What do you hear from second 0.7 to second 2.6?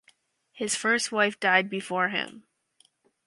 first wife died before him.